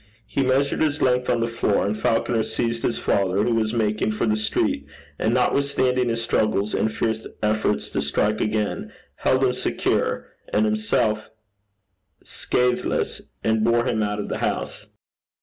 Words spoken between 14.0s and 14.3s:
out of